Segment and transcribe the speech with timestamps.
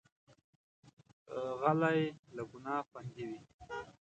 [1.59, 2.01] غلی،
[2.35, 3.39] له ګناه خوندي وي.